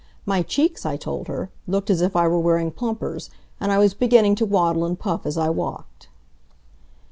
[0.25, 3.93] My cheeks, I told her, looked as if I were wearing plumpers, and I was
[3.93, 6.07] beginning to waddle and puff as I walked.